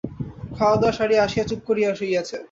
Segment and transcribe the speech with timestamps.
[0.57, 2.35] খাওয়া-দাওয়া সারিয়া আসিয়া চুপ করিয়া শুইয়াছে।